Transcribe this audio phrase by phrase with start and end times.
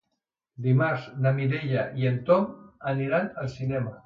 [0.67, 2.49] Dimarts na Mireia i en Tom
[2.95, 3.95] aniran al cinema.